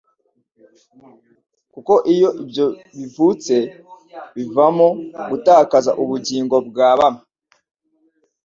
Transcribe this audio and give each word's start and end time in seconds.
Kuko 1.73 1.93
iyo 2.13 2.29
ibyo 2.43 2.65
bivutse, 2.97 3.55
bivamo 4.35 4.87
gutakaza 5.29 5.91
ubugingo 6.01 6.55
bwa 6.67 6.89
bamwe. 6.99 7.23